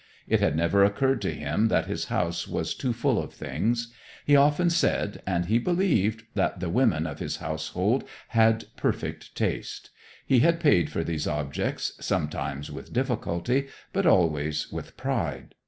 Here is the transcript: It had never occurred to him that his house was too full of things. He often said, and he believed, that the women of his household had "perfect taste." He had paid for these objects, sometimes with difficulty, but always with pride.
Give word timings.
It 0.27 0.39
had 0.39 0.55
never 0.55 0.83
occurred 0.83 1.21
to 1.21 1.31
him 1.31 1.67
that 1.67 1.85
his 1.85 2.05
house 2.05 2.47
was 2.47 2.73
too 2.73 2.91
full 2.91 3.21
of 3.21 3.31
things. 3.35 3.93
He 4.25 4.35
often 4.35 4.71
said, 4.71 5.21
and 5.27 5.45
he 5.45 5.59
believed, 5.59 6.23
that 6.33 6.59
the 6.59 6.71
women 6.71 7.05
of 7.05 7.19
his 7.19 7.35
household 7.37 8.03
had 8.29 8.65
"perfect 8.75 9.35
taste." 9.35 9.91
He 10.25 10.39
had 10.39 10.59
paid 10.59 10.89
for 10.91 11.03
these 11.03 11.27
objects, 11.27 11.93
sometimes 12.03 12.71
with 12.71 12.91
difficulty, 12.93 13.67
but 13.93 14.07
always 14.07 14.71
with 14.71 14.97
pride. 14.97 15.53